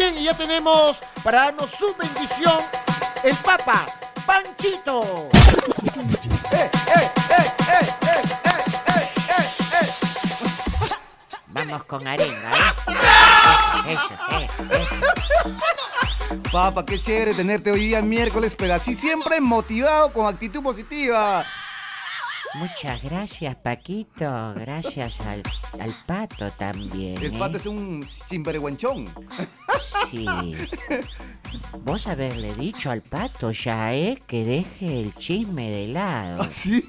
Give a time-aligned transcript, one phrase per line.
[0.00, 2.58] bien, y ya tenemos para darnos su bendición
[3.22, 3.86] el Papa
[4.24, 5.28] Panchito.
[11.48, 12.72] Vamos con arenga, ¿eh?
[13.88, 14.96] Eso, eh, eso.
[16.50, 21.44] Papa, qué chévere tenerte hoy día miércoles, pero así siempre motivado con actitud positiva.
[22.54, 24.54] Muchas gracias, Paquito.
[24.54, 25.42] Gracias al,
[25.78, 27.16] al pato también.
[27.18, 27.38] El ¿eh?
[27.38, 29.08] pato es un chimpereguanchón.
[30.10, 30.26] Sí.
[31.84, 34.20] Vos haberle dicho al pato ya, ¿eh?
[34.26, 36.46] Que deje el chisme de lado.
[36.50, 36.84] ¿Sí?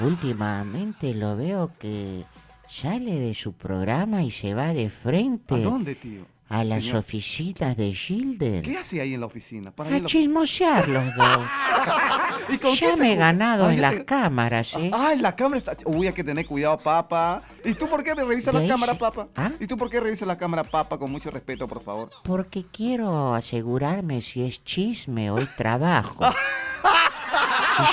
[0.00, 2.24] Últimamente lo veo que
[2.66, 6.24] sale de su programa y se va de frente ¿A dónde, tío?
[6.50, 6.98] A las Señor.
[6.98, 8.62] oficinas de Gilder.
[8.62, 9.70] ¿Qué hace ahí en la oficina?
[9.70, 11.40] Para A la- chismosear los dos.
[12.48, 14.90] ¿Y con Ya me he ganado Ah, en las te- cámaras, ¿eh?
[14.92, 15.76] Ah, en la cámara está.
[15.86, 17.42] Uy, hay que tener cuidado, papá.
[17.64, 19.28] ¿Y tú por qué revisas De la ahí cámara, se- papá?
[19.36, 19.52] ¿Ah?
[19.60, 20.98] ¿Y tú por qué revisas la cámara, papá?
[20.98, 22.10] Con mucho respeto, por favor.
[22.24, 26.24] Porque quiero asegurarme si es chisme o es trabajo.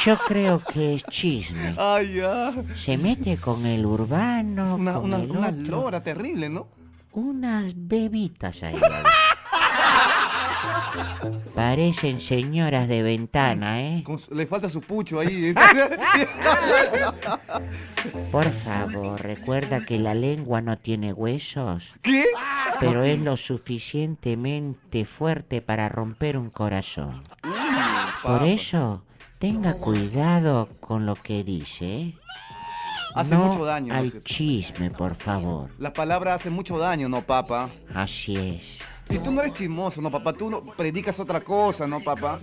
[0.03, 1.73] Yo creo que es chisme.
[1.77, 2.21] Ay.
[2.75, 5.81] Se mete con el urbano, Una, con una, el una otro.
[5.83, 6.67] lora terrible, ¿no?
[7.17, 8.79] Unas bebitas ahí.
[11.55, 14.03] Parecen señoras de ventana, ¿eh?
[14.03, 15.51] Con le falta su pucho ahí.
[18.31, 22.23] Por favor, recuerda que la lengua no tiene huesos, ¿Qué?
[22.79, 27.23] pero es lo suficientemente fuerte para romper un corazón.
[28.21, 29.03] Por eso,
[29.39, 32.15] tenga cuidado con lo que dice, ¿eh?
[33.17, 35.71] Hace No mucho daño, ¿no al chisme, por favor.
[35.79, 37.69] La palabra hace mucho daño, ¿no, papá?
[37.93, 38.79] Así es.
[39.09, 40.33] Y tú no eres chismoso, ¿no, papá?
[40.33, 42.39] Tú no predicas otra cosa, ¿no, papá?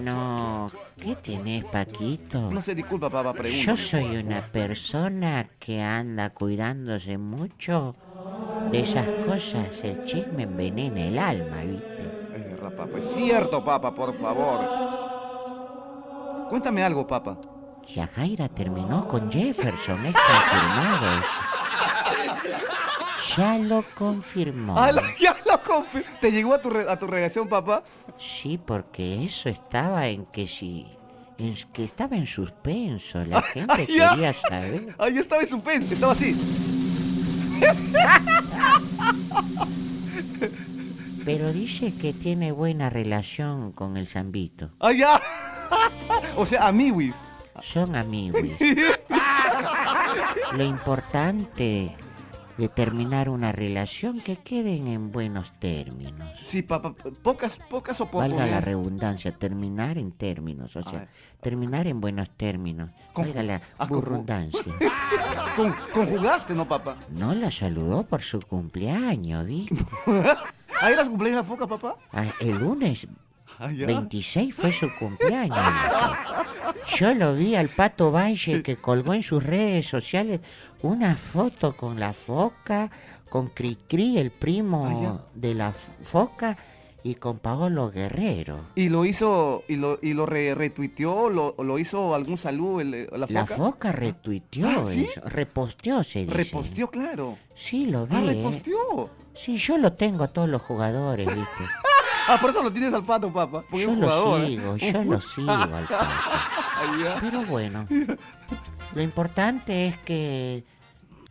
[0.00, 2.52] No, ¿qué tenés, Paquito?
[2.52, 3.64] No sé, disculpa, papá, pregunta.
[3.64, 7.96] Yo soy una persona que anda cuidándose mucho
[8.70, 9.82] de esas cosas.
[9.82, 12.04] El chisme envenena el alma, ¿viste?
[12.32, 12.98] Es verdad, papá.
[12.98, 14.68] Es cierto, papá, por favor.
[16.48, 17.38] Cuéntame algo, papá.
[17.94, 21.26] Yajaira terminó con Jefferson, es confirmado eso.
[23.36, 24.78] Ya lo confirmó.
[24.78, 26.08] Ah, lo- ya lo confirmo.
[26.20, 27.82] ¿Te llegó a tu, re- a tu relación, papá?
[28.18, 30.86] Sí, porque eso estaba en que si...
[31.38, 34.10] en que estaba en suspenso, la gente ya.
[34.10, 34.94] quería saber.
[34.98, 36.36] Ahí estaba en suspense, estaba así.
[41.24, 44.70] Pero dice que tiene buena relación con el Zambito.
[44.80, 45.20] ¡Ay, ya!
[46.36, 47.14] o sea, amiguis.
[47.62, 48.42] Son amigos.
[50.52, 51.96] Lo importante
[52.58, 56.38] de terminar una relación que queden en buenos términos.
[56.42, 61.08] Sí, papá, pocas, pocas Valga la redundancia, terminar en términos, o sea,
[61.40, 62.90] terminar en buenos términos.
[63.12, 64.62] Con- Valga la ah, redundancia.
[65.56, 66.96] Con- conjugaste, ¿no, papá?
[67.10, 69.76] No la saludó por su cumpleaños, ¿viste?
[70.80, 71.96] ¿Ahí las cumpleaños la foca, papá?
[72.12, 73.06] Ah, El lunes.
[73.68, 75.56] 26 fue su cumpleaños.
[76.96, 80.40] Yo lo vi al Pato Valle que colgó en sus redes sociales
[80.82, 82.90] una foto con la foca,
[83.28, 84.86] con Cricri, el primo
[85.20, 86.56] Ah, de la foca,
[87.04, 88.60] y con Paolo Guerrero.
[88.76, 92.94] ¿Y lo hizo, y lo, y lo re- retuiteó, lo, lo hizo algún saludo el-
[92.94, 93.32] eh, la foca?
[93.32, 95.04] La foca retuiteó Ah, ¿sí?
[95.10, 96.32] eso, reposteó, se dice.
[96.32, 97.38] Reposteó, claro.
[97.56, 98.14] Sí, lo vi.
[98.16, 99.10] Ah, reposteó.
[99.34, 101.42] Sí, yo lo tengo a todos los jugadores, ¿viste?
[102.28, 103.62] Ah, por eso lo tienes al pato, papá.
[103.62, 104.40] Porque es Yo un lo jugador.
[104.42, 104.46] ¿eh?
[104.48, 106.06] sigo, yo lo sigo al Pato.
[107.20, 107.86] Pero bueno,
[108.94, 110.64] lo importante es que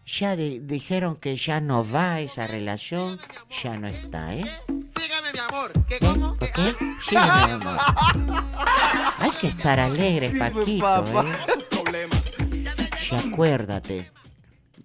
[0.05, 3.19] ya di- dijeron que ya no va esa relación,
[3.63, 4.45] ya no está, ¿eh?
[4.97, 5.71] Sígame, mi amor.
[5.87, 6.05] ¿Qué ¿Qué?
[6.07, 6.35] cómo?
[6.35, 6.75] ¿Por qué?
[7.07, 7.77] Sí, mi amor.
[9.19, 11.25] Hay que estar alegre, Sí, Paquito, papá.
[11.25, 12.07] ¿eh?
[13.09, 14.11] Ya acuérdate,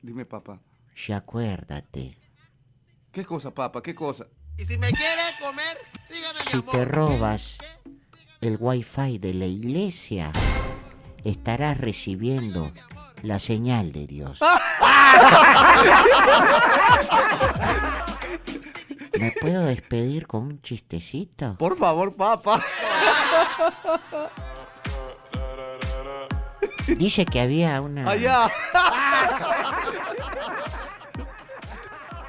[0.03, 0.59] Dime, papá.
[1.07, 2.19] ya acuérdate.
[3.13, 3.83] ¿Qué cosa, papá?
[3.83, 4.27] ¿Qué cosa?
[4.59, 5.79] Y si me quiere comer,
[6.09, 6.71] sígame, mi Si amor.
[6.71, 7.59] te robas
[8.41, 10.33] el wifi de la iglesia,
[11.25, 12.73] estarás recibiendo
[13.23, 14.39] la señal de Dios.
[19.19, 21.57] ¿Me puedo despedir con un chistecito?
[21.59, 22.63] Por favor, papá.
[26.87, 28.49] Dice que había una, Allá.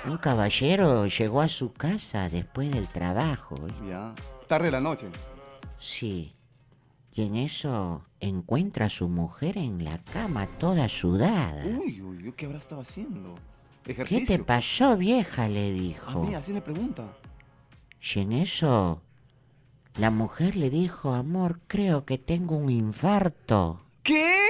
[0.10, 3.56] un caballero llegó a su casa después del trabajo.
[3.68, 3.90] ¿eh?
[3.90, 4.14] Ya.
[4.48, 5.08] Tarde de la noche.
[5.78, 6.34] Sí.
[7.14, 11.64] Y en eso encuentra a su mujer en la cama toda sudada.
[11.66, 13.36] Uy, uy, ¿qué habrá estado haciendo?
[13.84, 14.26] ¿Qué Ejercicio.
[14.38, 15.48] te pasó, vieja?
[15.48, 16.24] le Ah, dijo.
[16.26, 17.04] mira, así le pregunta.
[18.16, 19.02] Y en eso
[19.98, 23.82] la mujer le dijo, amor, creo que tengo un infarto.
[24.04, 24.47] ¿Qué?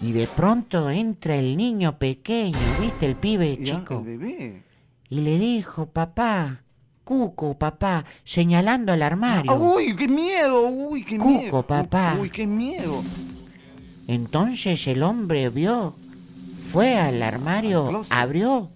[0.00, 3.06] Y de pronto entra el niño pequeño, ¿viste?
[3.06, 3.98] El pibe chico.
[3.98, 4.62] el bebé.
[5.08, 6.62] y le dijo, papá,
[7.04, 9.54] Cuco, papá, señalando al armario.
[9.54, 11.62] Uy, qué miedo, uy, qué Cuco, miedo.
[11.66, 12.16] papá.
[12.20, 13.02] Uy, qué miedo.
[14.06, 15.94] Entonces el hombre vio,
[16.70, 18.70] fue al armario, abrió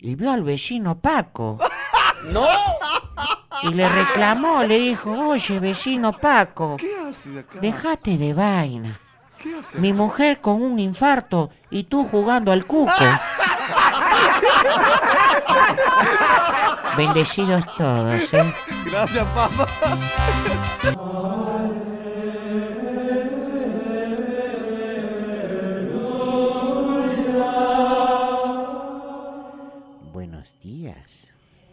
[0.00, 1.58] y vio al vecino Paco.
[2.32, 2.46] ¡No!
[3.62, 7.58] Y le reclamó, le dijo, oye, vecino Paco, ¿Qué haces acá?
[7.60, 8.98] déjate de vaina.
[9.74, 12.92] Mi mujer con un infarto y tú jugando al cuco.
[16.96, 18.54] Bendecidos todos, ¿eh?
[18.86, 19.66] Gracias, papá.
[30.12, 30.96] Buenos días.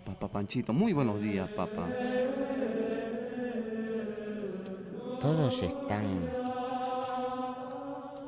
[0.06, 1.88] Papá Panchito, muy buenos días, papá.
[5.22, 6.43] Todos están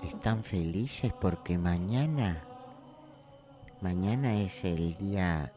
[0.06, 2.44] están felices porque mañana
[3.82, 5.52] mañana es el día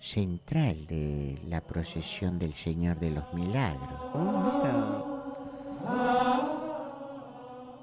[0.00, 4.00] central de la procesión del Señor de los Milagros.
[4.14, 5.04] Oh, mira.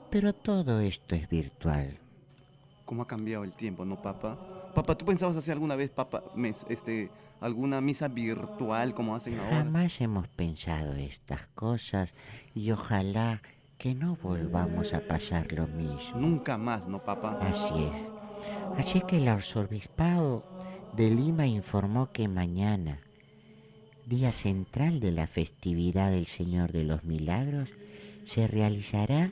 [0.10, 1.98] Pero todo esto es virtual.
[2.86, 4.38] ¿Cómo ha cambiado el tiempo, no, papá?
[4.74, 9.58] Papá, ¿tú pensabas hacer alguna vez, papá, mes- este, alguna misa virtual como hacen ahora?
[9.58, 12.14] Jamás hemos pensado estas cosas
[12.56, 13.42] y ojalá
[13.80, 16.20] que no volvamos a pasar lo mismo.
[16.20, 17.40] Nunca más, ¿no, papá?
[17.42, 18.78] Así es.
[18.78, 20.44] Así que el arzobispado
[20.96, 23.00] de Lima informó que mañana,
[24.06, 27.70] día central de la festividad del Señor de los Milagros,
[28.26, 29.31] se realizará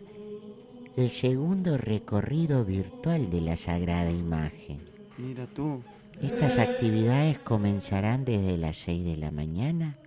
[0.95, 4.79] el segundo recorrido virtual de la Sagrada Imagen.
[5.17, 5.83] Mira tú.
[6.21, 9.97] Estas actividades comenzarán desde las 6 de la mañana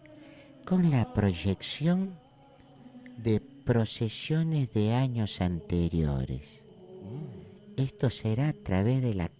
[0.64, 2.14] con la proyección
[3.18, 3.40] de
[3.70, 6.64] procesiones de años anteriores.
[7.76, 9.30] Esto será a través de la,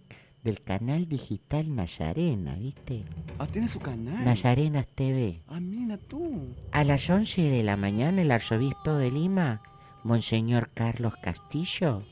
[0.41, 3.03] del canal digital Nazarena, ¿viste?
[3.39, 4.23] Ah, tiene su canal.
[4.23, 5.41] Nazarenas TV.
[5.47, 6.55] Ah, mira tú.
[6.71, 9.63] A las 11 de la mañana el arzobispo de Lima,
[10.05, 12.03] Monseñor Carlos Castillo,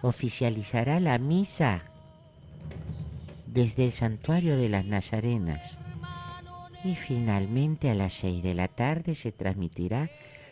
[0.00, 1.82] oficializará la misa
[3.46, 5.76] desde el santuario de las Nazarenas.
[6.82, 10.08] Y finalmente a las 6 de la tarde se transmitirá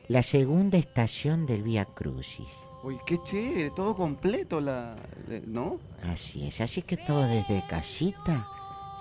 [0.08, 2.49] la segunda estación del Vía Crucis.
[2.82, 4.96] Uy, qué chévere, todo completo, la,
[5.46, 5.78] ¿no?
[6.02, 8.46] Así es, así que todos desde casita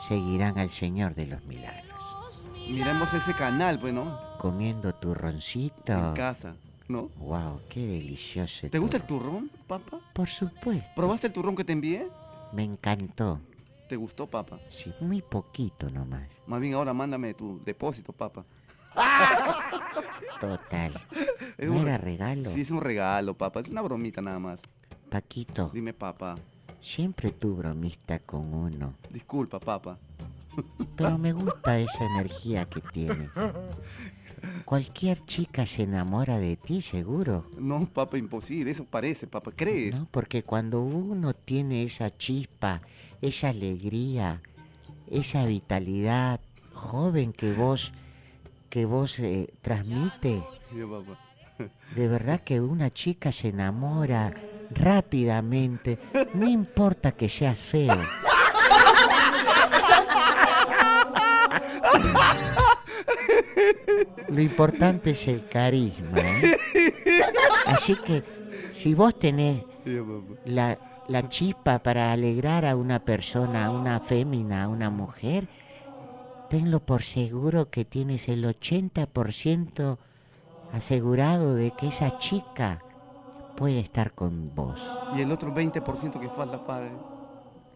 [0.07, 1.85] seguirán al Señor de los Milagros.
[2.67, 4.19] Miremos ese canal, pues, ¿no?
[4.39, 5.93] Comiendo turroncito.
[5.93, 6.55] En casa,
[6.89, 7.09] ¿no?
[7.17, 8.67] Wow, qué delicioso.
[8.69, 9.47] ¿Te gusta el turrón.
[9.47, 9.99] turrón, papá?
[10.13, 10.89] Por supuesto.
[10.93, 12.07] ¿Probaste el turrón que te envié?
[12.51, 13.39] Me encantó.
[13.87, 14.59] ¿Te gustó, papá?
[14.69, 16.27] Sí, muy poquito nomás.
[16.45, 18.43] Más bien ahora mándame tu depósito, papá.
[20.41, 21.01] Total.
[21.57, 22.49] Es ¿No un era re- regalo?
[22.49, 23.59] Sí, es un regalo, papá.
[23.61, 24.61] Es una bromita nada más.
[25.09, 26.35] Paquito, Dime, papá.
[26.81, 28.93] siempre tú bromista con uno.
[29.09, 29.97] Disculpa, papá.
[30.95, 33.29] Pero me gusta esa energía que tienes.
[34.65, 37.49] Cualquier chica se enamora de ti, seguro.
[37.57, 38.71] No, papá, imposible.
[38.71, 39.51] Eso parece, papá.
[39.55, 39.99] ¿Crees?
[39.99, 40.07] ¿no?
[40.11, 42.81] Porque cuando uno tiene esa chispa,
[43.21, 44.41] esa alegría,
[45.09, 46.39] esa vitalidad
[46.73, 47.91] joven que vos,
[48.77, 50.39] que vos eh, transmite,
[51.95, 54.31] de verdad que una chica se enamora
[54.69, 55.97] rápidamente,
[56.35, 57.99] no importa que sea feo.
[64.29, 66.19] Lo importante es el carisma.
[66.19, 66.59] ¿eh?
[67.65, 68.23] Así que
[68.79, 69.63] si vos tenés
[70.45, 75.47] la, la chispa para alegrar a una persona, a una fémina, a una mujer,
[76.49, 79.97] tenlo por seguro que tienes el 80%
[80.73, 82.81] asegurado de que esa chica
[83.55, 84.79] puede estar con vos.
[85.15, 86.91] Y el otro 20% que falta, padre.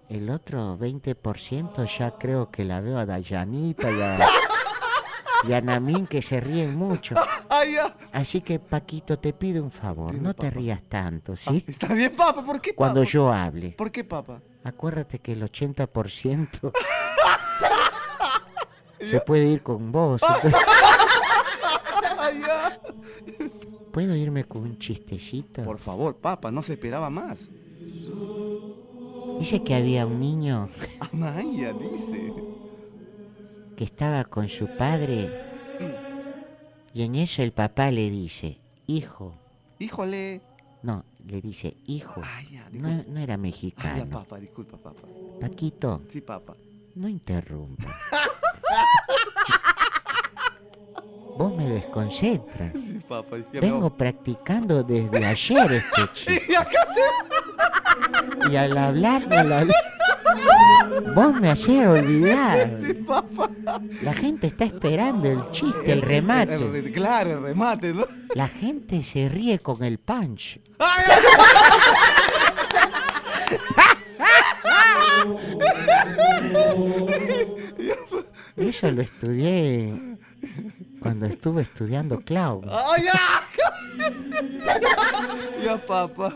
[0.10, 4.20] El otro 20% ya creo que la veo a Dayanita y a,
[5.48, 7.16] y a Namín que se ríen mucho.
[8.12, 10.60] Así que Paquito, te pido un favor, Dime, no te papá.
[10.60, 11.64] rías tanto, ¿sí?
[11.68, 12.44] Está bien, papá.
[12.44, 13.12] ¿Por qué, Cuando papá?
[13.12, 13.70] yo hable.
[13.72, 14.42] ¿Por qué, papá?
[14.64, 16.72] Acuérdate que el 80%
[19.02, 20.22] se puede ir con vos.
[22.20, 22.42] ¡Ay!
[23.92, 25.64] ¿Puedo irme con un chistecito?
[25.64, 26.52] Por favor, papá.
[26.52, 27.50] No se esperaba más.
[29.40, 32.32] Dice que había un niño Amaya, dice.
[33.76, 35.50] que estaba con su padre
[36.94, 39.34] y en eso el papá le dice, hijo,
[39.80, 40.42] Híjole.
[40.84, 44.10] no, le dice, hijo, Ay, ya, no, era Ay, ya, mexicano.
[44.10, 44.38] papá.
[44.40, 45.02] Disculpa, papá.
[45.40, 46.56] Paquito, Sí, papá.
[46.96, 47.88] no interrumpas.
[51.38, 52.74] Vos me desconcentras.
[52.74, 53.38] Sí, papá.
[53.54, 56.46] Vengo practicando desde ayer este chiste.
[56.50, 56.88] Y acá
[58.52, 59.76] Y al hablar, al hablar-
[61.16, 62.78] Vos me hacés olvidar.
[62.80, 63.50] Sí, papá.
[64.04, 66.56] La gente está esperando el chiste, el remate.
[66.56, 68.06] el- claro, el remate, ¿no?
[68.36, 70.60] La gente se ríe con el punch.
[78.62, 79.94] Eso lo estudié
[81.00, 82.66] cuando estuve estudiando clown.
[82.70, 83.42] ¡Ay, ya!
[85.64, 86.34] ya, papá.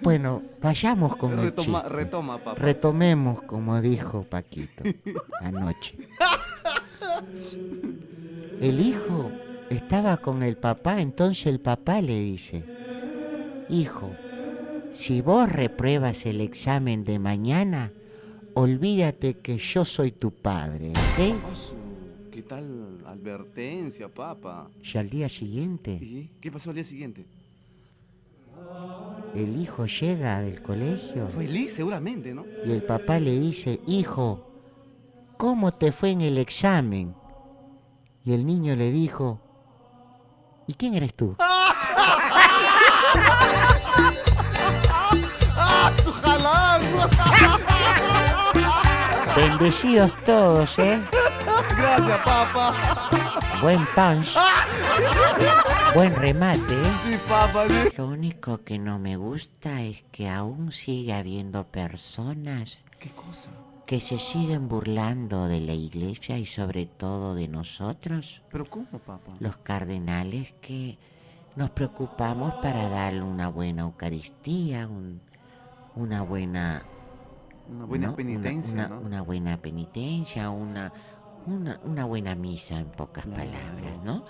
[0.00, 1.94] Bueno, vayamos con el Retoma, chiste.
[1.94, 2.60] retoma, papá.
[2.60, 4.82] Retomemos, como dijo Paquito
[5.40, 5.96] anoche.
[8.60, 9.30] El hijo
[9.70, 12.64] estaba con el papá, entonces el papá le dice,
[13.68, 14.14] hijo,
[14.92, 17.92] si vos repruebas el examen de mañana,
[18.60, 20.92] olvídate que yo soy tu padre,
[21.54, 21.76] su-
[22.32, 24.68] ¿Qué tal advertencia, papá?
[24.82, 27.26] Y al día siguiente, ¿Y qué pasó al día siguiente?
[29.34, 32.44] el hijo llega del colegio Feliz, seguramente, ¿no?
[32.64, 34.50] y el papá le dice, hijo,
[35.36, 37.14] ¿cómo te fue en el examen?
[38.24, 39.38] Y el niño le dijo,
[40.66, 41.36] ¿y quién eres tú?
[46.02, 47.10] ¡Su jalazo!
[49.36, 51.00] Bendecidos todos, ¿eh?
[51.76, 52.72] Gracias, papá.
[53.60, 54.34] Buen punch.
[55.94, 56.92] Buen remate, ¿eh?
[57.04, 57.64] Sí, papá.
[57.68, 57.74] sí.
[57.96, 63.50] Lo único que no me gusta es que aún sigue habiendo personas ¿Qué cosa?
[63.86, 69.32] que se siguen burlando de la iglesia y sobre todo de nosotros, ¿Pero cómo, papá?
[69.38, 70.98] los cardenales que
[71.56, 75.20] nos preocupamos para darle una buena Eucaristía, un-
[75.94, 76.82] una buena
[77.68, 79.00] Una buena penitencia, una, ¿no?
[79.00, 80.92] una buena penitencia, una,
[81.44, 83.40] una, una buena misa en pocas Claro.
[83.50, 84.24] palabras, ¿no?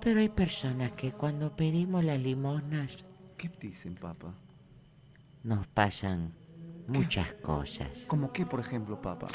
[0.00, 3.04] Pero hay personas que cuando pedimos las limosnas
[3.36, 4.34] ¿Qué dicen, papá?
[5.42, 6.34] nos pasan
[6.86, 7.88] muchas cosas.
[8.06, 9.26] ¿Cómo qué, por ejemplo, papá?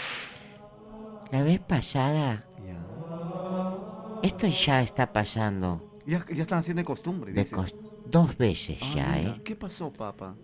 [1.32, 2.80] La vez pasada, Ya.
[4.22, 7.56] esto ya está pasando Ya, ya están haciendo de costumbre, de dice.
[7.56, 9.42] cos- dos veces Ah, ya, mira, ¿eh?
[9.44, 10.36] ¿Qué pasó, papá?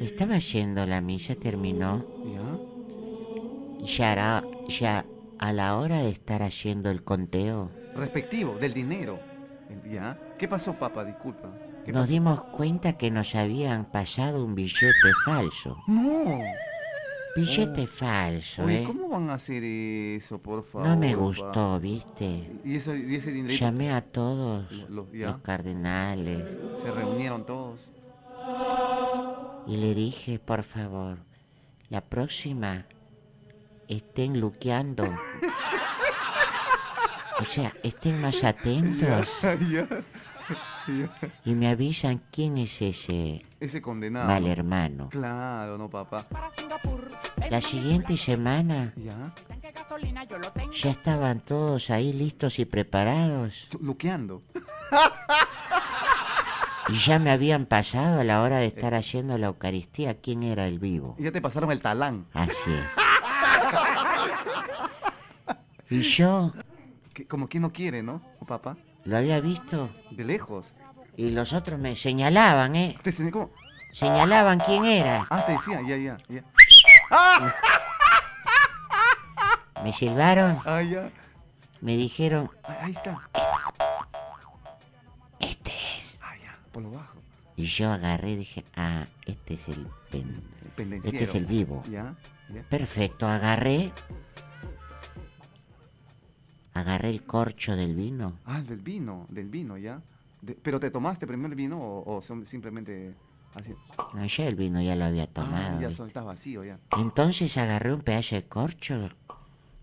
[0.00, 2.04] Estaba yendo la misa, terminó,
[3.80, 3.86] ¿Ya?
[3.86, 5.04] ya, era- ya
[5.38, 9.18] a la hora de estar haciendo el conteo, Respectivo, del dinero.
[9.90, 10.18] ¿Ya?
[10.38, 11.04] ¿Qué pasó, papá?
[11.04, 11.48] Disculpa.
[11.84, 12.12] ¿Qué nos pasó?
[12.12, 15.76] dimos cuenta que nos habían pasado un billete falso.
[15.86, 16.40] No.
[17.36, 18.84] Billete falso, Oye, ¿eh?
[18.86, 20.86] ¿cómo van a hacer eso, por favor?
[20.88, 21.16] No me pa?
[21.16, 22.50] gustó, ¿viste?
[22.64, 23.54] ¿Y, eso, y ese dinero?
[23.54, 25.28] Llamé a todos Lo- lo- ya.
[25.28, 26.42] los cardenales
[26.82, 27.88] Se reunieron todos.
[29.66, 31.18] Y le dije, por favor,
[31.88, 32.86] la próxima
[33.88, 35.04] estén luqueando.
[37.40, 39.28] O sea, estén más atentos
[41.44, 44.28] y me avisan quién es ese Ese condenado.
[44.28, 45.08] mal hermano.
[45.10, 46.24] Claro, no, papá.
[47.50, 49.34] La siguiente semana ¿Ya?
[50.80, 54.40] ya estaban todos ahí listos y preparados Luqueando.
[56.88, 60.66] y ya me habían pasado a la hora de estar haciendo la Eucaristía quién era
[60.66, 61.16] el vivo.
[61.18, 62.26] Y ya te pasaron el talán.
[62.32, 62.86] Así es.
[65.90, 66.52] Y yo
[67.28, 68.76] como quien no quiere, ¿no, papá?
[69.04, 70.74] lo había visto De lejos.
[71.16, 72.98] y los otros me señalaban, ¿eh?
[73.02, 73.50] Te cómo-
[73.92, 75.26] Señalaban quién era.
[75.30, 76.42] Ah, te decía, ya, ya, ya.
[79.84, 81.10] Me silbaron, Ah, ya.
[81.80, 83.28] me dijeron, Ah, Ahí está.
[86.74, 87.18] Por lo bajo.
[87.56, 90.42] Y yo agarré y dije, ah, este es el pen.
[90.76, 90.92] El.
[90.94, 91.82] Este es el vivo.
[91.88, 92.16] Ya,
[92.52, 92.62] ya.
[92.64, 93.92] Perfecto, agarré.
[96.72, 98.38] Agarré el corcho del vino.
[98.44, 100.02] Ah, del vino, del vino, ya.
[100.42, 103.14] De- ¿Pero te tomaste primero el vino o, o son- simplemente
[103.54, 103.72] así?
[104.12, 105.80] No, ya el vino ya lo había Ah, tomado.
[105.80, 106.80] ya está vacío, ya.
[106.98, 109.10] Entonces agarré un pedazo de corcho.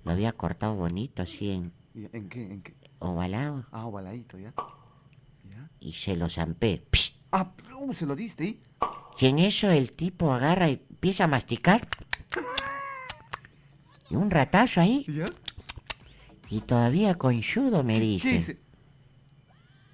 [0.03, 2.43] Lo había cortado bonito, así en ¿Y ¿En qué?
[2.43, 2.73] ¿En qué?
[2.99, 3.65] ovalado.
[3.71, 4.53] Ah, ovaladito, ya.
[5.81, 6.85] Y se lo zampé.
[6.91, 7.15] ¡Psst!
[7.33, 8.61] Ah, uh, se lo diste, ¿y?
[9.19, 11.87] Y en eso el tipo agarra y empieza a masticar.
[14.09, 15.05] Y un ratazo ahí.
[15.07, 15.25] ¿Ya?
[16.49, 18.61] Y todavía con yudo me ¿Qué dice, dice?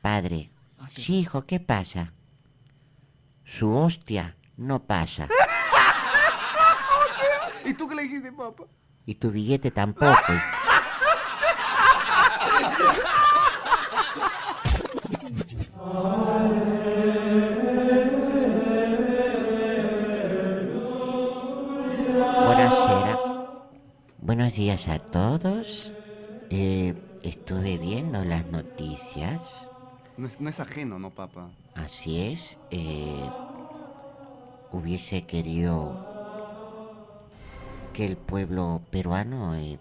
[0.01, 2.13] padre, Ah, sí hijo, ¿qué pasa?
[3.43, 5.27] Su hostia no pasa.
[7.65, 8.63] ¿Y tú qué le dijiste, papá?
[9.05, 10.33] Y tu billete tampoco.
[22.45, 23.17] Buonasera.
[24.19, 25.93] Buenos días a todos.
[26.49, 29.39] Eh, estuve viendo las noticias.
[30.17, 31.49] No es, no es ajeno, ¿no, papá?
[31.75, 32.57] Así es.
[32.71, 33.29] eh,
[34.71, 35.95] hubiese querido
[37.93, 39.79] que el pueblo peruano eh,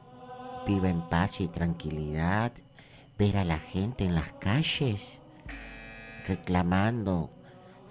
[0.66, 2.52] viva en paz y tranquilidad,
[3.18, 5.18] ver a la gente en las calles
[6.26, 7.30] reclamando,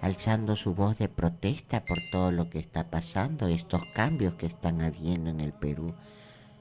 [0.00, 4.82] alzando su voz de protesta por todo lo que está pasando, estos cambios que están
[4.82, 5.94] habiendo en el Perú.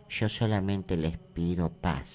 [0.10, 2.08] Yo solamente les pido paz,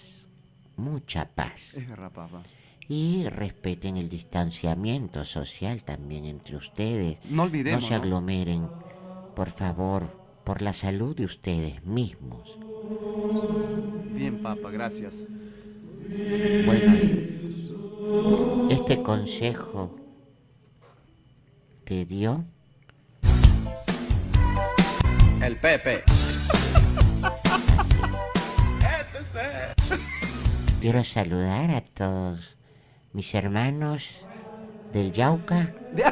[0.77, 1.75] mucha paz.
[1.75, 2.43] Es verdad, papá.
[2.89, 7.19] Y respeten el distanciamiento social también entre ustedes.
[7.29, 7.83] No olvidemos.
[7.83, 8.69] No se aglomeren,
[9.37, 10.09] por favor,
[10.45, 12.59] por la salud de ustedes mismos.
[14.13, 15.15] Bien, papá, gracias.
[16.11, 16.97] Bueno,
[18.69, 19.95] este consejo
[21.85, 22.45] te dio
[25.41, 26.03] El Pepe.
[30.81, 32.57] Quiero saludar a todos
[33.13, 34.23] mis hermanos
[34.93, 35.73] del Yauca.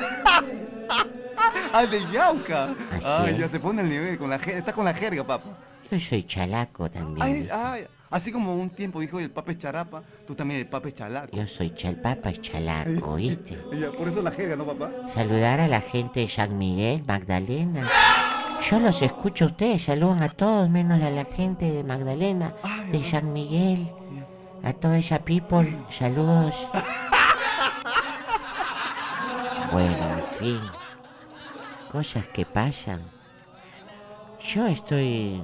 [1.73, 2.76] ¡Ah, del Yauca!
[2.93, 3.38] Así Ay, es.
[3.38, 5.59] ya se pone el nivel, con la jerga, está con la jerga, papá.
[5.90, 7.26] Yo soy chalaco también.
[7.26, 10.88] Ay, ay, así como un tiempo dijo el papa es charapa, tú también el papa
[10.88, 11.37] es chalaco.
[11.37, 13.59] Yo soy chalpapa y chalaco, ¿viste?
[13.79, 14.91] Ya, por eso la jerga, ¿no, papá?
[15.12, 17.87] Saludar a la gente de San Miguel, Magdalena.
[18.69, 22.91] Yo los escucho a ustedes, saludan a todos, menos a la gente de Magdalena, Ay,
[22.91, 23.05] de.
[23.05, 23.88] San Miguel,
[24.62, 26.55] a toda esa people, saludos.
[29.71, 30.61] Bueno, en fin,
[31.93, 33.03] cosas que pasan.
[34.41, 35.43] Yo estoy...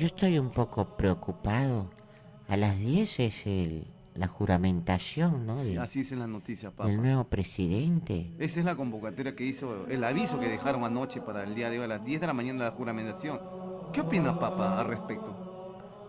[0.00, 1.90] Yo estoy un poco preocupado.
[2.48, 5.58] A las 10 es el, la juramentación, ¿no?
[5.58, 6.86] Sí, del- así es en la noticia, papá.
[6.88, 8.30] del nuevo presidente.
[8.38, 11.80] Esa es la convocatoria que hizo, el aviso que dejaron anoche para el día de
[11.80, 13.38] hoy a las 10 de la mañana de la juramentación.
[13.92, 15.34] ¿Qué opina, papá, al respecto?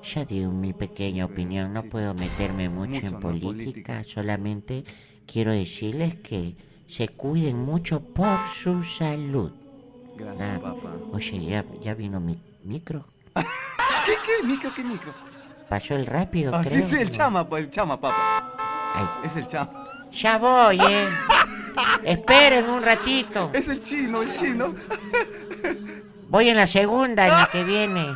[0.01, 1.89] Ya di mi pequeña Sí, opinión, no sí.
[1.89, 3.19] puedo meterme mucho, Mucho, en ¿no?
[3.19, 4.85] política, solamente
[5.27, 6.55] quiero decirles que
[6.87, 9.51] se cuiden mucho por su salud.
[10.15, 10.59] Gracias, Nada.
[10.75, 10.97] papá.
[11.11, 13.03] Oye, ¿ya, ya vino mi micro?
[14.05, 15.13] ¿Qué, qué micro, qué micro?
[15.69, 16.81] Pasó el rápido, Así creo.
[16.85, 18.53] es el chama, pa, el chama, papá.
[18.95, 19.71] Ay, Es el chama.
[20.11, 21.07] ya voy, ¿eh?
[22.03, 23.49] Esperen un ratito.
[23.53, 24.75] Es el chino, el chino.
[26.27, 28.05] Voy en la segunda, en la que viene.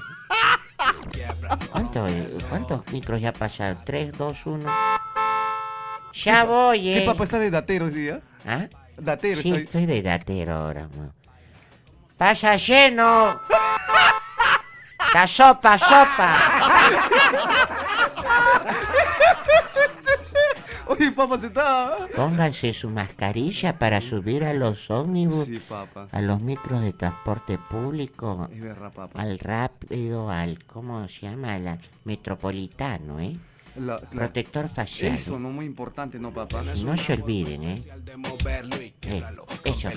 [1.72, 2.08] ¿Cuánto-
[2.50, 3.78] ¿Cuántos micros ya pasaron?
[3.86, 4.70] ¿Tres, dos, uno?
[6.14, 7.06] Ya voy, ¿Qué ¿eh?
[7.06, 8.10] papá está de datero, sí?
[8.10, 8.20] ¿ah?
[8.46, 8.66] ¿Ah?
[8.98, 10.88] Datero, Sí, está estoy de datero ahora.
[10.96, 11.12] mo.
[12.18, 13.40] Pasa lleno.
[15.16, 16.30] La sopa, sopa.
[20.88, 21.98] Oye, papá, se está.
[22.14, 26.10] Pónganse su mascarilla para subir a los ómnibus, Sí, papá.
[26.12, 29.22] a los micros de transporte público, Es verdad, papá.
[29.22, 31.54] al rápido, al, ¿cómo se llama?
[31.54, 33.38] Al metropolitano, ¿eh?
[33.76, 35.16] La- la- Protector facial.
[35.16, 36.64] Eso, no muy importante, ¿no, papá?
[36.84, 37.84] No se olviden, ¿eh?
[39.08, 39.24] Eh,
[39.66, 39.90] eso.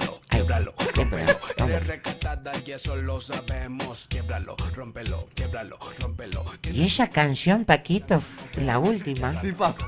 [0.96, 1.34] rómpelo.
[1.58, 1.74] vamos.
[1.74, 4.06] Eres recatada y eso lo sabemos.
[4.08, 8.20] Quiebralo, rómpelo, quiebralo, rómpelo, Y esa canción, Paquito,
[8.56, 9.40] la última.
[9.40, 9.86] Sí, papá.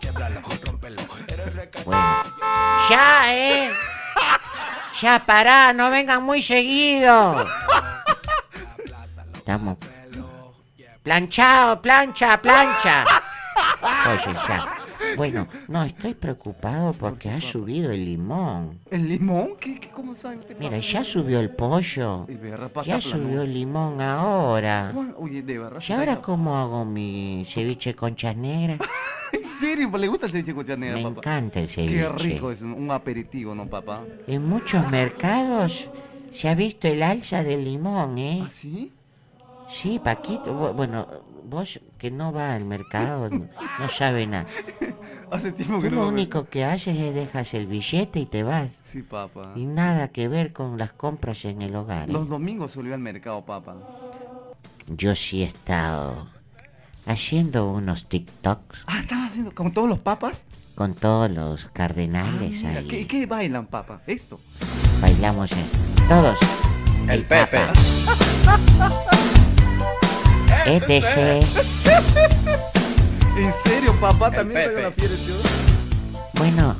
[0.00, 1.02] quiebralo, rómpelo.
[1.28, 1.84] Eres recatada.
[1.84, 2.88] Bueno.
[2.90, 3.70] Ya, ¿eh?
[5.00, 7.46] Ya, pará, no vengan muy seguido.
[9.36, 9.78] Estamos...
[11.02, 13.04] Planchado, plancha, plancha.
[13.82, 14.74] Oye, ya.
[15.16, 18.78] Bueno, no, estoy preocupado porque ha subido el limón.
[18.90, 19.56] ¿El limón?
[19.60, 22.26] ¿Qué, qué, ¿Cómo sabe usted, Mira, ya subió el pollo.
[22.84, 24.92] Ya subió el limón ahora.
[25.16, 25.82] Oye, de verdad.
[25.86, 28.80] ¿Y ahora cómo hago mi ceviche con negras?
[29.32, 29.90] ¿En serio?
[29.96, 31.18] ¿Le gusta el ceviche con chanera, Me papá?
[31.20, 32.08] encanta el Qué ceviche.
[32.16, 34.02] rico, es un- aperitivo, ¿no, papá?
[34.26, 35.86] En muchos mercados
[36.32, 38.42] se ha visto el alza del limón, ¿eh?
[38.44, 38.92] ¿Ah, sí?
[39.70, 40.52] Sí, Paquito.
[40.54, 41.06] bu- Bueno,
[41.44, 44.46] vos que no va al mercado, no, no sabe nada.
[45.30, 48.68] Hace tiempo Tú no lo único que haces es dejas el billete y te vas.
[48.84, 49.52] Sí, papá.
[49.56, 52.08] Y nada que ver con las compras en el hogar.
[52.08, 52.12] ¿eh?
[52.12, 53.76] Los domingos solía al mercado, papá.
[54.86, 56.28] Yo sí he estado
[57.06, 60.44] haciendo unos TikToks Ah, ¿estaba haciendo con todos los papas?
[60.74, 62.86] con todos los Ah, cardenales mira, ahí.
[62.88, 64.00] ¿qué, qué bailan, papá?
[64.06, 64.38] Esto.
[65.02, 65.66] Bailamos en
[66.08, 66.38] todos.
[67.08, 67.58] El Pepe.
[70.66, 71.16] ETC.
[73.38, 74.30] ¿En serio, papá?
[74.30, 75.06] ¿También la tío?
[76.34, 76.76] Bueno,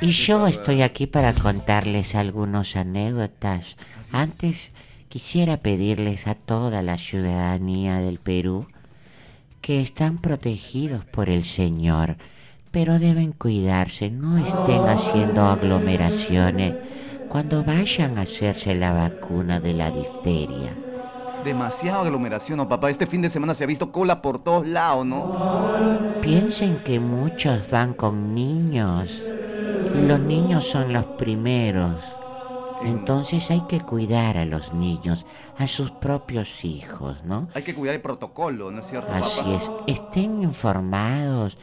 [0.00, 3.76] y yo estoy aquí para contarles algunas anécdotas.
[4.12, 4.72] Antes
[5.08, 8.66] quisiera pedirles a toda la ciudadanía del Perú
[9.62, 12.16] que están protegidos por el Señor,
[12.70, 16.74] pero deben cuidarse, no estén haciendo aglomeraciones
[17.28, 20.76] cuando vayan a hacerse la vacuna de la difteria.
[21.46, 22.90] Demasiada aglomeración, ¿no, papá?
[22.90, 26.20] Este fin de semana se ha visto cola por todos lados, ¿no?
[26.20, 29.08] Piensen que muchos van con niños
[29.94, 32.02] y los niños son los primeros
[32.82, 35.24] en- Entonces hay que cuidar a los niños,
[35.56, 37.46] a sus propios hijos, ¿no?
[37.54, 39.54] Hay que cuidar el protocolo, ¿no es cierto, Así papá?
[39.54, 41.56] es, estén informados.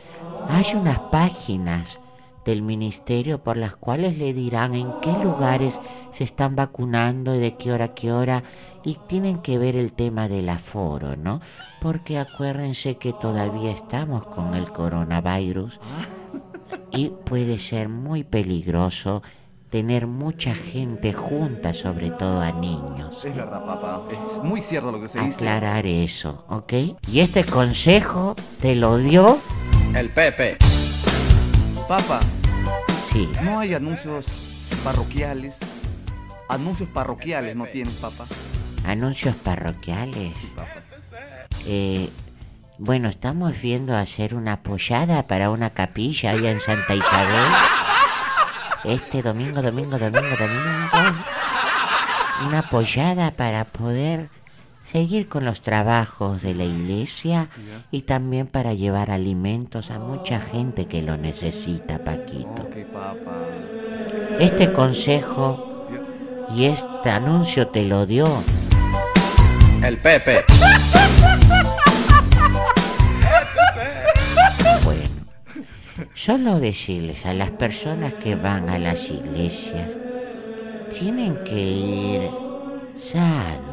[0.50, 2.00] Hay unas páginas
[2.46, 5.80] del ministerio por las cuales le dirán en qué lugares
[6.12, 8.44] se están vacunando y de qué hora a qué hora
[8.84, 11.42] y tienen que ver el tema del aforo, ¿no?
[11.82, 15.80] Porque acuérdense que todavía estamos con el coronavirus
[16.92, 19.24] y puede ser muy peligroso
[19.70, 23.26] tener mucha gente junta, sobre todo a niños.
[23.26, 24.04] Es verdad, papá.
[24.12, 25.36] Es muy cierto lo que se dice.
[25.36, 26.74] Aclarar eso, ¿ok?
[27.12, 29.40] Y este consejo te lo dio,
[29.96, 30.58] El Pepe.
[31.88, 32.22] Papá,
[33.12, 35.58] sí, no hay anuncios parroquiales.
[36.48, 38.26] Anuncios parroquiales no tienes, papá.
[38.86, 40.34] anuncios parroquiales.
[40.40, 40.82] Sí, papá.
[41.68, 42.10] Eh,
[42.80, 47.52] bueno, estamos viendo hacer una pollada para una capilla allá en Santa Isabel.
[48.86, 51.18] Este domingo, domingo, domingo, domingo.
[52.48, 54.30] Una pollada para poder
[54.84, 57.50] seguir con los trabajos de la iglesia
[57.92, 62.70] y también para llevar alimentos a mucha gente que lo necesita, Paquito.
[64.40, 65.88] Este consejo
[66.56, 68.28] y este anuncio te lo dio
[69.84, 70.44] El Pepe.
[74.84, 75.04] Bueno,
[76.14, 79.92] solo decirles a las personas que van a las iglesias,
[80.90, 82.32] tienen que ir
[82.96, 83.73] sanos.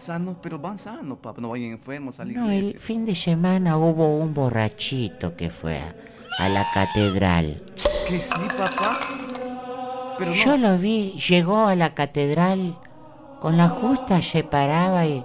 [0.00, 1.40] Sanos, pero van sanos, papá.
[1.40, 5.78] No vayan enfermos a la No, el fin de semana hubo un borrachito que fue
[5.78, 5.94] a,
[6.38, 7.62] a la catedral.
[8.08, 8.98] Que sí, papá.
[10.18, 12.78] Pero Yo lo vi, llegó a la catedral,
[13.40, 15.24] con la justa se paraba y...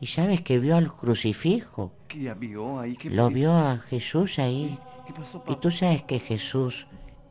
[0.00, 1.92] ¿Y sabes que vio al crucifijo?
[2.06, 2.96] ¿Qué ya vio ahí?
[2.96, 4.78] ¿Qué, Lo vio a Jesús ahí.
[5.06, 5.60] ¿Qué pasó, Y papá?
[5.60, 6.86] tú sabes que Jesús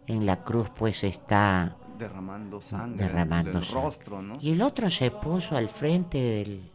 [0.06, 3.81] en la cruz pues está Derramando sangre derramando del sangre.
[3.83, 4.38] rostro, ¿no?
[4.41, 6.69] Y el otro se puso al frente del,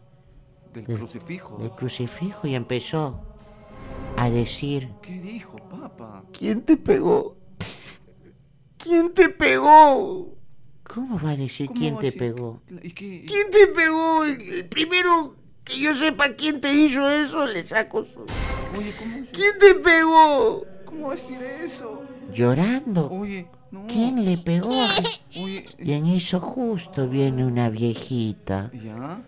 [0.75, 1.59] Del del- crucifijo.
[1.59, 3.21] del crucifijo y empezó
[4.17, 6.25] a decir, ¿Qué dijo, papá?
[6.33, 7.37] ¿quién te pegó?
[8.79, 10.35] ¿Quién te pegó?
[10.83, 12.19] ¿Cómo va a decir ¿Cómo quién va a te decir?
[12.21, 12.61] pegó?
[12.83, 13.25] ¿Y qué?
[13.27, 14.25] ¿Quién te pegó?
[14.25, 18.21] El primero que yo sepa quién te hizo eso, le saco su...
[18.77, 20.65] Oye, ¿cómo, ¿Quién te pegó?
[20.85, 22.03] ¿cómo decir eso?
[22.33, 23.09] Llorando.
[23.11, 23.87] Oye, no.
[23.89, 24.71] ¿Quién le pegó?
[25.41, 28.71] Oye, Y en eso justo viene una viejita.
[28.73, 29.21] ¿ya?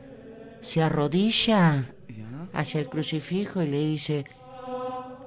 [0.61, 2.25] Se arrodilla ¿Ya?
[2.53, 4.25] hacia el crucifijo y le dice,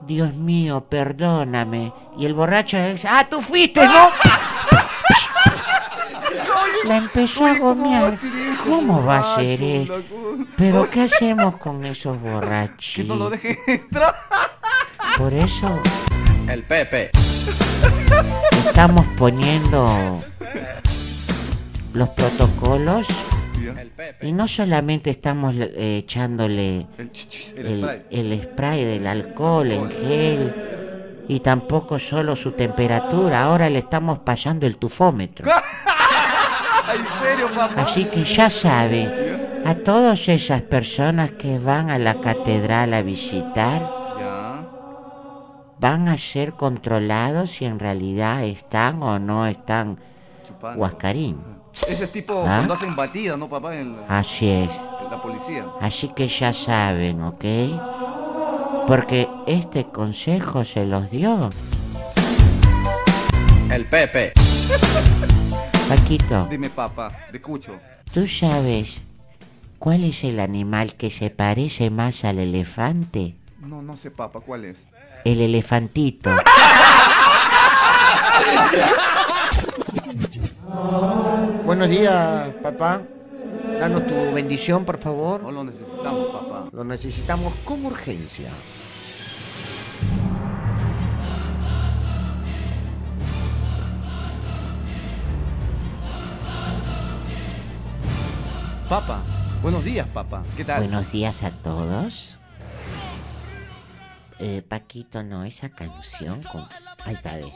[0.07, 1.91] Dios mío, perdóname.
[2.17, 4.09] Y el borracho le dice, ah, tú fuiste, ¿no?
[6.85, 8.11] La empezó a Oye, ¿cómo va a gomear.
[8.11, 8.63] decir eso?
[8.63, 9.95] ¿Cómo va a ser eso?
[10.55, 13.05] Pero ¿qué hacemos con esos Que borrachos?
[13.05, 14.15] no lo dejen entrar.
[15.17, 15.79] Por eso
[16.47, 17.11] El Pepe.
[18.65, 20.21] Estamos poniendo
[21.93, 23.07] los protocolos
[24.21, 26.87] y no solamente estamos eh, echándole
[27.55, 28.05] El, el spray.
[28.11, 30.55] el spray del alcohol en gel
[31.27, 35.49] y tampoco solo su temperatura, ahora le estamos pasando el tufómetro.
[37.75, 43.96] Así que ya sabe, a todas esas personas que van a la catedral a visitar.
[45.79, 49.97] Van a ser controlados si en realidad están o no están
[50.43, 50.79] Chupando.
[50.81, 51.37] huascarín.
[51.87, 52.57] Ese es tipo ¿Ah?
[52.57, 53.75] cuando hacen batida, ¿no, papá?
[53.75, 54.71] En la, Así es.
[55.03, 55.65] en la policía.
[55.79, 57.45] Así que ya saben, ¿ok?
[58.87, 61.51] Porque este consejo se los dio.
[63.69, 64.33] El Pepe.
[65.89, 67.75] Paquito, Dime, papá, te escucho.
[68.13, 69.01] ¿tú sabes
[69.79, 73.35] cuál es el animal que se parece más al elefante?
[73.61, 74.85] No, no sé, papá, ¿cuál es?
[75.27, 76.29] El elefantito.
[81.65, 83.01] Buenos días, papá.
[83.77, 85.43] Danos tu bendición, por favor.
[85.43, 86.69] No lo necesitamos, papá.
[86.71, 88.51] Lo necesitamos con urgencia.
[98.87, 99.23] Papá,
[99.61, 100.43] buenos días, papá.
[100.55, 100.83] ¿Qué tal?
[100.83, 102.36] Buenos días a todos.
[104.39, 106.67] Eh, Paquito, no, esa canción con...
[107.05, 107.51] Ahí está, ve.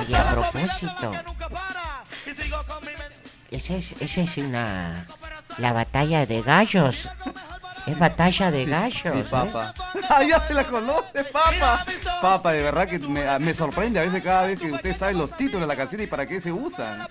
[0.00, 1.12] Oye, a propósito,
[3.50, 5.06] esa es, esa es una...
[5.58, 7.08] La batalla de gallos.
[7.86, 9.02] Es batalla de gallos.
[9.02, 9.24] Sí, ¿eh?
[9.28, 9.74] papá.
[10.12, 11.84] Ah, ya se la conoce, papá.
[12.20, 15.30] Papá, de verdad que me, me sorprende a veces cada vez que usted sabe los
[15.36, 17.06] títulos de la canción y para qué se usan.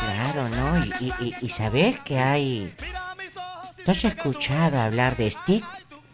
[0.00, 0.78] Claro, ¿no?
[0.84, 2.74] Y, y, y- y sabés que hay...
[3.88, 5.64] ¿Tú has escuchado hablar de Stick?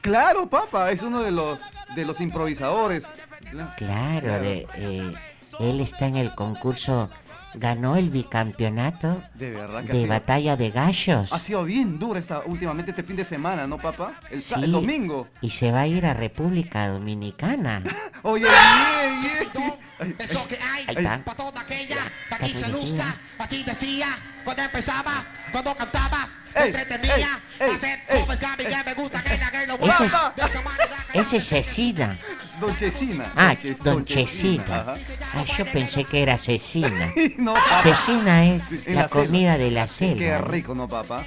[0.00, 1.58] Claro, papá, es uno de los
[1.96, 3.12] de los improvisadores.
[3.50, 3.70] Claro.
[3.76, 4.68] Claro, de...
[4.76, 5.12] eh,
[5.58, 7.10] Él está en el concurso,
[7.54, 11.98] ganó el bicampeonato De verdad que ha de sido, batalla de gallos ha sido bien
[11.98, 14.20] dura esta, últimamente este fin de semana, ¿no, papá?
[14.30, 14.64] El, sa- Sí.
[14.66, 15.26] el domingo.
[15.40, 17.82] y se va a ir a República Dominicana.
[18.22, 19.20] Oye, bien,
[19.52, 19.74] bien.
[20.18, 21.24] Es lo que hay Ahí está.
[21.24, 23.16] para toda aquella que aquí se luzca.
[23.38, 24.06] Así decía
[24.44, 27.40] cuando empezaba, cuando cantaba, Ey, entretenía.
[27.58, 31.18] ey, ey, Hacer ey, como es Gaby, que me gusta que la que lo que
[31.20, 32.18] Ese es Cecina.
[32.60, 33.24] Don Chesina.
[33.34, 34.64] Ah, Don Chesina.
[34.80, 34.94] Ajá.
[35.34, 37.12] Ah, yo pensé que era Cecina.
[37.38, 37.54] No.
[37.82, 39.08] Cecina es Sí, la selva.
[39.08, 40.38] comida de la Qué selva.
[40.38, 40.44] ¿no?
[40.44, 41.24] rico, ¿no, papá?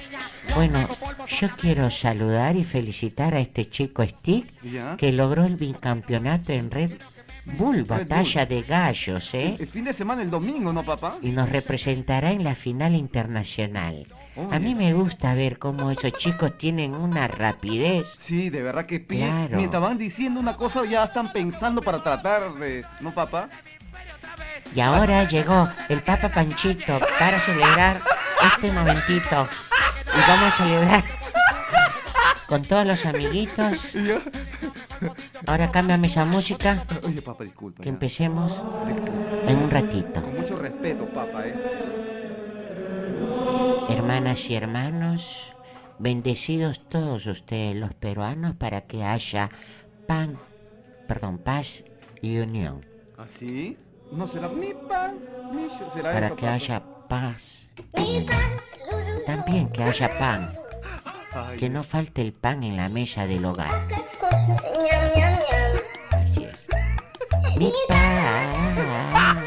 [0.54, 0.88] Bueno,
[1.26, 4.96] yo quiero saludar y felicitar a este chico Stick Ya.
[4.96, 6.92] que logró el bicampeonato en Red
[7.56, 9.56] Bull, batalla de gallos, ¿eh?
[9.58, 11.16] El fin de semana, el domingo, ¿no, papá?
[11.22, 14.06] Y nos representará en la final internacional.
[14.50, 18.06] A mí me gusta ver cómo esos chicos tienen una rapidez.
[18.18, 19.04] Sí, de verdad que.
[19.04, 19.56] Claro.
[19.56, 22.84] Mientras van diciendo una cosa, ya están pensando para tratar de.
[23.00, 23.48] ¿No, papá?
[24.74, 28.02] Y ahora llegó el Papa Panchito para celebrar
[28.54, 29.48] este momentito.
[30.06, 31.04] Y vamos a celebrar
[32.46, 33.92] con todos los amiguitos.
[35.46, 37.78] Ahora cámbiame esa música, Oye, papá, disculpa.
[37.82, 37.92] que ya.
[37.92, 38.52] empecemos
[38.86, 39.50] Disculpa.
[39.50, 40.22] en un ratito.
[40.22, 41.54] Con mucho respeto, papá, ¿eh?
[43.88, 45.54] Hermanas y hermanos,
[45.98, 49.50] bendecidos todos ustedes los peruanos para que haya
[50.06, 50.38] pan,
[51.06, 51.84] perdón, paz
[52.20, 52.80] y unión.
[53.16, 53.76] ¿Así?
[54.12, 55.18] No será mi pan,
[55.52, 56.54] mi yo- será Para esto, que papá.
[56.54, 58.28] haya paz y unión.
[59.26, 60.52] También que haya pan,
[61.32, 63.86] Ay, que no falte el pan en la mesa del hogar.
[66.10, 67.56] Así es.
[67.58, 69.38] Mi pan.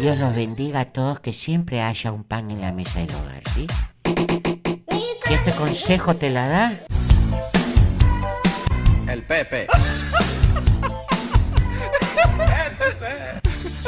[0.00, 3.42] Dios los bendiga a todos, que siempre haya un pan en la mesa del hogar,
[3.54, 3.66] ¿sí?
[5.30, 6.72] ¿Y este consejo te la da?
[9.08, 9.66] El Pepe.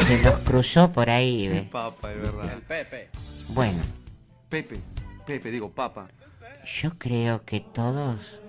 [0.06, 1.68] Se nos cruzó por ahí, Sí, ¿ve?
[2.02, 2.52] verdad.
[2.52, 3.08] El Pepe.
[3.48, 3.78] Bueno,
[4.48, 4.80] Pepe,
[5.26, 6.08] Pepe, digo, papá.
[6.82, 8.40] yo creo que todos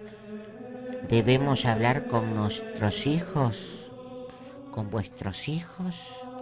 [1.09, 3.89] debemos hablar con nuestros hijos,
[4.71, 5.95] con vuestros hijos,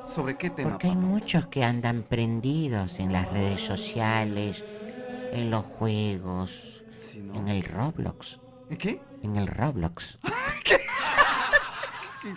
[0.07, 4.63] ¿Sobre qué tema, porque hay muchos que andan prendidos en las redes sociales,
[5.31, 6.83] en los juegos,
[7.33, 9.01] en el Roblox, ¿En qué?
[9.21, 10.17] en el Roblox,
[10.63, 10.75] ¿Qué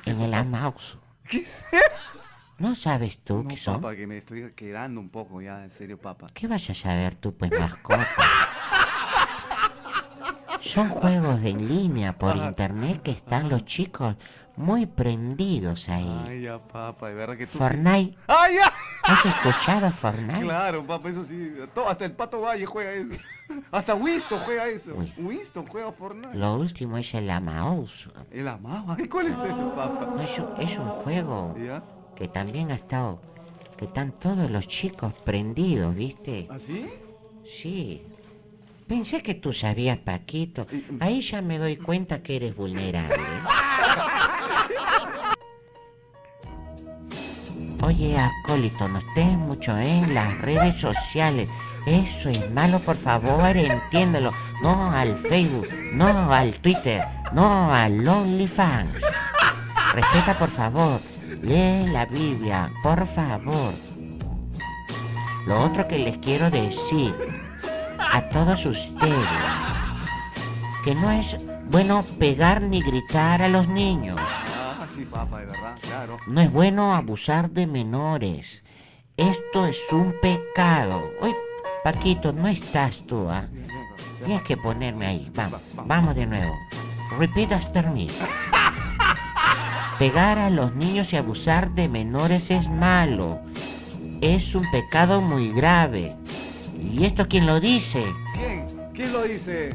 [0.04, 0.35] es en el?
[0.35, 0.98] Amaus.
[1.28, 1.64] ¿Qué es
[2.59, 3.81] ¿No sabes tú No, qué son?
[3.81, 6.29] papá, que me estoy quedando un poco ya, en serio, papá.
[6.33, 8.07] ¿Qué vas a saber tú, pues, mascota?
[10.62, 12.49] Son juegos de en línea por Ajá.
[12.49, 14.16] internet que están los chicos
[14.57, 16.25] muy prendidos ahí.
[16.27, 18.73] Ay, ya, papá, de verdad que tú sí- Fortnite, ¡Ay, ya!
[19.05, 20.40] ¿has escuchado Fortnite?
[20.40, 21.55] Claro, papá, eso sí.
[21.75, 23.12] todo- hasta el Pato Valle juega eso.
[23.71, 24.95] Hasta Winston juega eso.
[24.97, 25.12] Uy.
[25.19, 26.35] Winston juega Fortnite.
[26.37, 28.09] Lo último es el Amaus.
[28.31, 28.97] El amado.
[28.99, 30.16] Ay, ¿Cuál es ese, papá?
[30.23, 31.83] Es un, es un juego ¿Ya?
[32.16, 33.20] Que también ha estado,
[33.76, 36.48] que están todos los chicos prendidos, ¿viste?
[36.50, 36.88] ¿Así?
[37.44, 38.02] Sí.
[38.88, 40.66] Pensé que tú sabías, Paquito.
[41.00, 43.16] Ahí ya me doy cuenta que eres vulnerable.
[47.83, 51.48] Oye, acólito, no estés mucho en las redes sociales.
[51.87, 54.33] Eso es malo, por favor, entiéndelo.
[54.62, 57.02] No al Facebook, no al Twitter,
[57.33, 58.94] no al OnlyFans.
[59.94, 61.00] Respeta, por favor.
[61.42, 63.72] Lee la Biblia, por favor.
[65.46, 67.14] Lo otro que les quiero decir
[68.12, 69.29] a todos ustedes,
[70.85, 71.37] que no es
[71.70, 74.16] bueno pegar ni gritar a los niños.
[74.18, 76.16] Ah, sí, papá, de verdad, claro.
[76.27, 78.64] No es bueno abusar de menores.
[79.16, 81.11] Esto es un pecado.
[81.20, 81.35] Uy,
[81.85, 83.46] Paquito, no estás tú, ¿ah?
[84.25, 85.31] Tienes que ponerme ahí.
[85.35, 85.85] Vamos, Va, va.
[85.87, 86.53] vamos de nuevo.
[87.18, 88.09] Repeat after me.
[89.98, 93.40] Pegar a los niños y abusar de menores es malo.
[94.20, 96.14] Es un pecado muy grave.
[96.82, 98.04] ¿Y esto quién lo dice?
[98.35, 98.66] ¿Quién?
[98.92, 99.70] ¿Quién lo dice?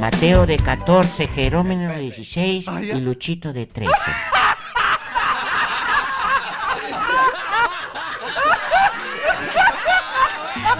[0.00, 2.94] Mateo de 14, Jerónimo de 16 Ah, ya.
[2.94, 3.90] y Luchito de 13.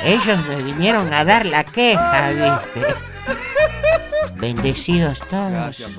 [0.05, 2.95] Ellos me vinieron a dar la queja, ¿viste?
[4.37, 5.51] Bendecidos todos.
[5.51, 5.91] Gracias.